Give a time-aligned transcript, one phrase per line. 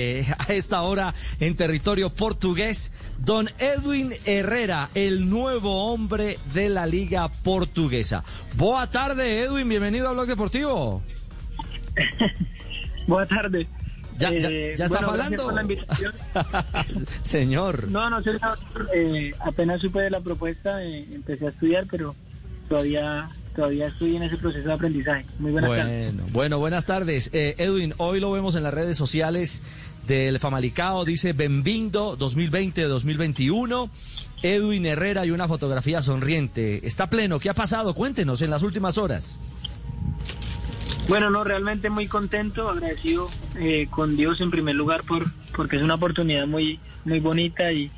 [0.00, 6.86] eh, a esta hora en territorio portugués, don Edwin Herrera, el nuevo hombre de la
[6.86, 8.24] Liga Portuguesa.
[8.56, 11.02] Boa tarde, Edwin, bienvenido a Blog Deportivo.
[13.06, 13.66] Buenas tardes.
[14.16, 15.50] ¿Ya, ya, Eh, ya está bueno, hablando?
[17.22, 17.88] Señor.
[17.88, 18.32] No, no sé,
[18.94, 22.14] eh, apenas supe de la propuesta, eh, empecé a estudiar, pero
[22.68, 25.24] todavía todavía estoy en ese proceso de aprendizaje.
[25.38, 26.14] Muy buenas tardes.
[26.14, 27.30] Bueno, bueno, buenas tardes.
[27.32, 29.62] Eh, Edwin, hoy lo vemos en las redes sociales
[30.06, 33.90] del Famalicao, dice Benvindo 2020-2021.
[34.42, 36.86] Edwin Herrera y una fotografía sonriente.
[36.86, 37.94] Está pleno, ¿qué ha pasado?
[37.94, 39.38] Cuéntenos en las últimas horas.
[41.08, 43.28] Bueno, no, realmente muy contento, agradecido
[43.58, 47.90] eh, con Dios en primer lugar por porque es una oportunidad muy muy bonita y,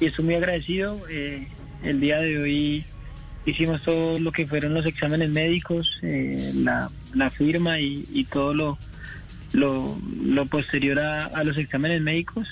[0.00, 1.00] estoy muy agradecido.
[1.10, 1.48] Eh,
[1.82, 2.84] el día de hoy
[3.44, 8.54] hicimos todo lo que fueron los exámenes médicos, eh, la, la firma y, y todo
[8.54, 8.78] lo,
[9.54, 12.46] lo, lo posterior a, a los exámenes médicos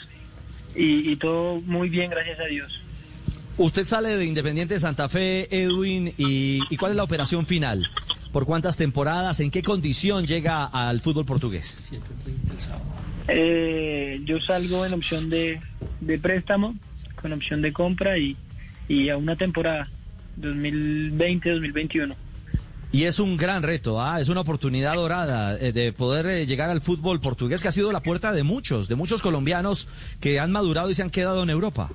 [0.74, 2.80] y, y todo muy bien, gracias a Dios.
[3.58, 7.86] Usted sale de Independiente Santa Fe, Edwin, y, ¿y cuál es la operación final?
[8.32, 9.40] ¿Por cuántas temporadas?
[9.40, 11.92] ¿En qué condición llega al fútbol portugués?
[13.28, 15.60] Eh, yo salgo en opción de,
[16.00, 16.74] de préstamo,
[17.20, 18.36] con opción de compra y,
[18.88, 19.90] y a una temporada,
[20.40, 22.14] 2020-2021.
[22.92, 24.20] Y es un gran reto, ¿ah?
[24.20, 27.90] es una oportunidad dorada eh, de poder eh, llegar al fútbol portugués que ha sido
[27.90, 29.88] la puerta de muchos, de muchos colombianos
[30.20, 31.88] que han madurado y se han quedado en Europa.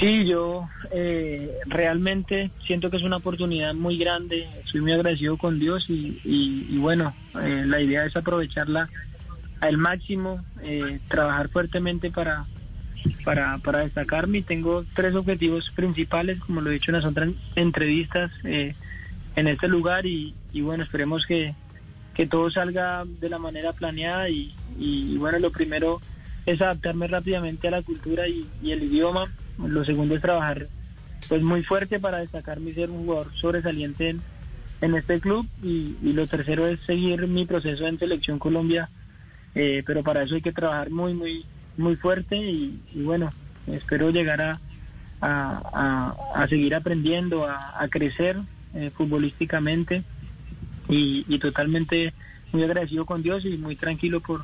[0.00, 5.60] Sí, yo eh, realmente siento que es una oportunidad muy grande, estoy muy agradecido con
[5.60, 8.88] Dios y, y- y bueno, eh, la idea es aprovecharla
[9.60, 10.44] al máximo,
[11.08, 12.44] trabajar fuertemente para,
[13.24, 18.30] para, para destacarme tengo tres objetivos principales, como lo he dicho en las otras entrevistas
[18.44, 18.74] eh,
[19.36, 21.54] en este lugar y, bueno, esperemos que,
[22.14, 26.00] que todo salga de la manera planeada y, y, bueno, lo primero
[26.46, 29.32] es adaptarme rápidamente a la cultura y, y el idioma.
[29.58, 30.68] Lo segundo es trabajar
[31.28, 34.22] pues muy fuerte para destacarme y ser un jugador sobresaliente en,
[34.82, 38.90] en este club y, y lo tercero es seguir mi proceso en selección Colombia,
[39.54, 43.32] eh, pero para eso hay que trabajar muy muy muy fuerte y, y bueno
[43.66, 44.60] espero llegar a,
[45.20, 45.62] a,
[46.34, 48.36] a- a seguir aprendiendo, a, crecer
[48.74, 50.02] eh, futbolísticamente
[50.88, 52.12] y, y totalmente
[52.52, 54.42] muy agradecido con Dios y muy tranquilo por,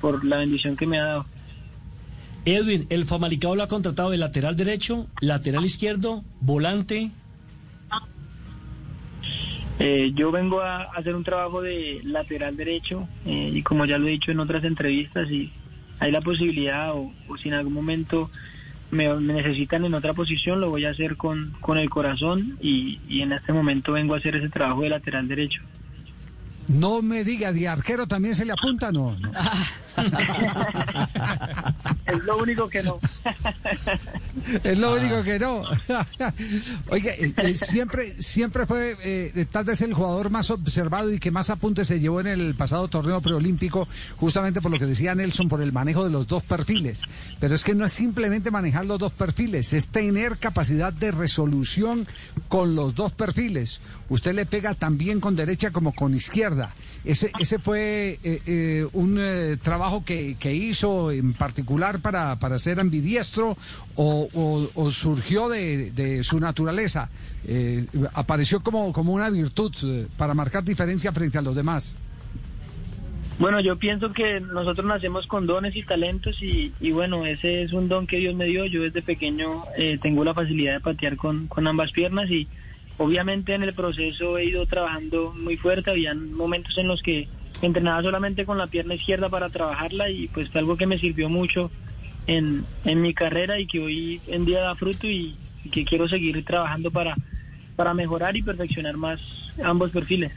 [0.00, 1.26] por la bendición que me ha dado.
[2.44, 7.10] Edwin, el Famalicao lo ha contratado de lateral derecho, lateral izquierdo, volante.
[9.78, 14.06] Eh, yo vengo a hacer un trabajo de lateral derecho eh, y como ya lo
[14.06, 15.52] he dicho en otras entrevistas, y
[15.98, 18.30] hay la posibilidad o, o si en algún momento
[18.90, 23.00] me, me necesitan en otra posición, lo voy a hacer con, con el corazón y,
[23.08, 25.62] y en este momento vengo a hacer ese trabajo de lateral derecho.
[26.68, 28.90] No me diga, ¿de arquero también se le apunta?
[28.90, 29.30] No, no.
[32.06, 32.98] Es lo único que no.
[34.62, 35.64] Es lo único que no.
[36.88, 41.32] Oiga, eh, eh, siempre, siempre fue eh, tal vez el jugador más observado y que
[41.32, 45.48] más apuntes se llevó en el pasado torneo preolímpico, justamente por lo que decía Nelson,
[45.48, 47.02] por el manejo de los dos perfiles.
[47.40, 52.06] Pero es que no es simplemente manejar los dos perfiles, es tener capacidad de resolución
[52.48, 53.80] con los dos perfiles.
[54.08, 56.72] Usted le pega también con derecha como con izquierda.
[57.06, 62.58] Ese, ese fue eh, eh, un eh, trabajo que, que hizo en particular para, para
[62.58, 63.56] ser ambidiestro
[63.94, 64.28] o,
[64.74, 67.08] o- surgió de, de su naturaleza.
[68.12, 69.72] Apareció como, como una virtud
[70.16, 71.94] para marcar diferencia frente a los demás.
[73.38, 77.72] Bueno, yo pienso que nosotros nacemos con dones y talentos y, y bueno, ese es
[77.72, 78.64] un don que Dios me dio.
[78.64, 82.48] Yo desde pequeño eh, tengo la facilidad de patear con, con ambas piernas y
[82.98, 85.90] obviamente en el proceso he ido trabajando muy fuerte.
[85.90, 87.28] Habían momentos en los que
[87.62, 91.28] entrenaba solamente con la pierna izquierda para trabajarla y pues fue algo que me sirvió
[91.28, 91.70] mucho
[92.26, 96.08] en, en mi carrera y que hoy en día da fruto y, y que quiero
[96.08, 97.16] seguir trabajando para,
[97.76, 99.20] para mejorar y perfeccionar más
[99.62, 100.32] ambos perfiles.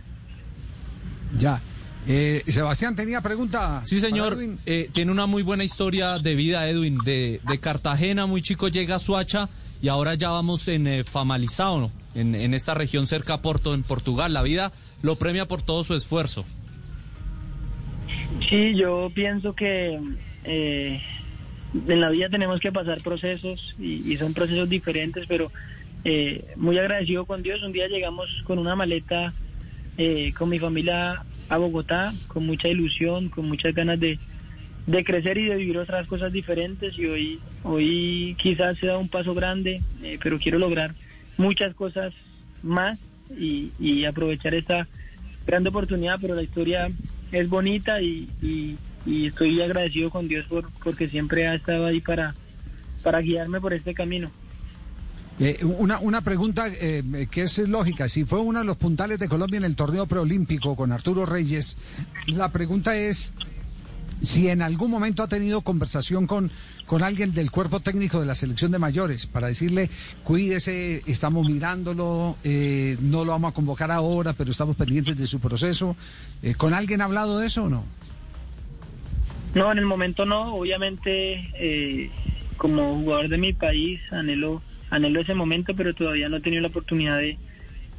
[1.37, 1.61] Ya.
[2.07, 3.81] Eh, Sebastián tenía pregunta.
[3.85, 4.37] Sí, señor.
[4.65, 6.97] Eh, tiene una muy buena historia de vida, Edwin.
[7.03, 9.50] De, de Cartagena, muy chico, llega a Suacha
[9.81, 11.91] y ahora ya vamos en eh, Famalizao, ¿no?
[12.15, 14.33] En, esta región cerca a Porto, en Portugal.
[14.33, 14.71] La vida
[15.01, 16.45] lo premia por todo su esfuerzo.
[18.47, 20.00] Sí, yo pienso que
[20.44, 21.01] eh,
[21.88, 25.51] en la vida tenemos que pasar procesos y, son procesos diferentes, pero
[26.03, 27.61] eh, muy agradecido con Dios.
[27.61, 29.33] Un día llegamos con una maleta
[30.01, 34.17] eh, con mi familia a Bogotá, con mucha ilusión, con muchas ganas de,
[35.03, 39.33] crecer y de vivir otras cosas diferentes y hoy, hoy quizás se da un paso
[39.33, 40.94] grande, eh, pero quiero lograr
[41.39, 42.13] muchas cosas
[42.62, 43.00] más
[43.36, 44.88] y, y aprovechar esta
[45.47, 46.91] gran oportunidad, pero la historia
[47.31, 48.75] es bonita y, y,
[49.06, 52.36] y estoy agradecido con Dios por porque siempre ha estado ahí para,
[53.01, 54.30] para guiarme por este camino.
[55.39, 58.09] Eh, una, una pregunta eh, que es lógica.
[58.09, 61.77] Si fue uno de los puntales de Colombia en el torneo preolímpico con Arturo Reyes,
[62.27, 63.33] la pregunta es
[64.21, 66.51] si en algún momento ha tenido conversación con,
[66.86, 69.89] con alguien del cuerpo técnico de la selección de mayores para decirle,
[70.24, 75.39] cuídese, estamos mirándolo, eh, no lo vamos a convocar ahora, pero estamos pendientes de su
[75.39, 75.95] proceso.
[76.42, 77.86] Eh, ¿Con alguien ha hablado de eso o no?
[79.56, 80.54] No, en el momento no.
[80.54, 82.12] Obviamente, eh,
[82.57, 86.68] como jugador de mi país, anhelo, anhelo ese momento, pero todavía no he tenido la
[86.68, 87.38] oportunidad de,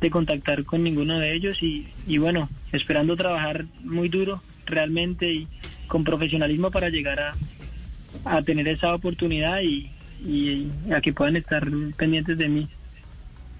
[0.00, 5.48] de contactar con ninguno de ellos y, y bueno, esperando trabajar muy duro realmente y
[5.90, 7.34] con profesionalismo para llegar a,
[8.24, 9.90] a tener esa oportunidad y,
[10.24, 11.66] y a que puedan estar
[11.96, 12.68] pendientes de mí.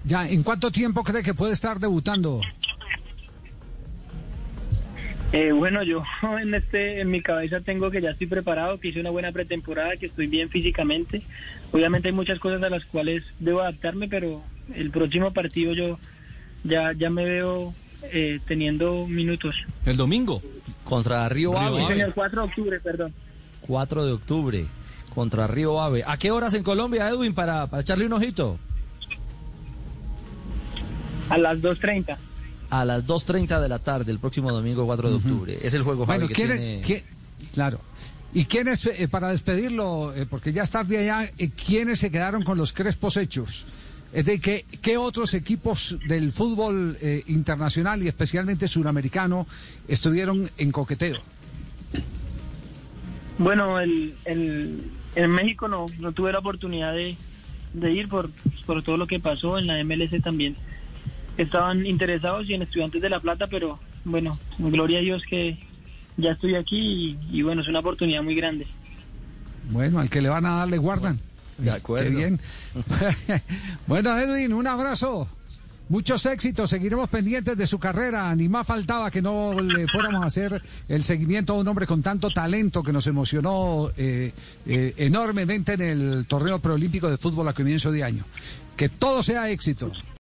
[0.05, 2.39] Ya, ¿en cuánto tiempo cree que puede estar debutando?
[5.33, 6.03] Eh, bueno, yo
[6.41, 9.97] en este en mi cabeza tengo que ya estoy preparado, que hice una buena pretemporada,
[9.97, 11.21] que estoy bien físicamente.
[11.71, 14.41] Obviamente hay muchas cosas a las cuales debo adaptarme, pero
[14.73, 15.99] el próximo partido yo
[16.63, 17.73] ya ya me veo
[18.13, 19.55] eh, teniendo minutos.
[19.85, 20.41] El domingo.
[20.91, 21.57] Contra Río Río
[21.87, 22.01] Ave.
[22.01, 23.13] El 4 de octubre, perdón.
[23.61, 24.65] 4 de octubre.
[25.15, 26.03] Contra Río Ave.
[26.05, 28.59] ¿A qué horas en Colombia, Edwin, para, para echarle un ojito?
[31.29, 32.17] A las 2.30.
[32.69, 35.59] A las 2.30 de la tarde, el próximo domingo 4 de octubre.
[35.61, 37.03] Es el juego, Javi, Bueno, que ¿quién tiene-
[37.53, 37.79] Claro.
[38.33, 42.43] ¿Y quiénes, eh, para despedirlo, eh, porque ya es tarde allá, eh, quiénes se quedaron
[42.43, 43.65] con los crespos hechos?
[44.13, 49.47] Es de que, ¿qué otros equipos del fútbol eh, internacional y especialmente suramericano
[49.87, 51.17] estuvieron en coqueteo?
[53.37, 54.83] Bueno, el, el,
[55.15, 57.15] en México no, no tuve la oportunidad de,
[57.73, 58.29] de ir por,
[58.65, 59.57] por todo lo que pasó.
[59.57, 60.57] En la MLS también
[61.37, 65.57] estaban interesados y en Estudiantes de La Plata, pero bueno, gloria a Dios que
[66.17, 68.67] ya estoy aquí y, y bueno, es una oportunidad muy grande.
[69.69, 71.19] Bueno, al que le van a dar le guardan.
[71.61, 72.09] De acuerdo.
[72.09, 72.39] Qué bien.
[73.87, 75.27] bueno, Edwin, un abrazo.
[75.89, 78.33] Muchos éxitos, seguiremos pendientes de su carrera.
[78.33, 82.01] Ni más faltaba que no le fuéramos a hacer el seguimiento a un hombre con
[82.01, 84.31] tanto talento que nos emocionó eh,
[84.65, 88.23] eh, enormemente en el torneo preolímpico de fútbol a comienzo de año.
[88.77, 89.91] Que todo sea éxito.